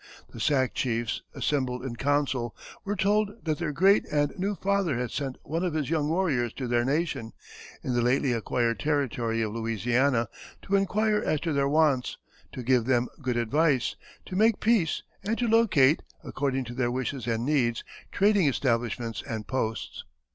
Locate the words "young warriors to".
5.91-6.67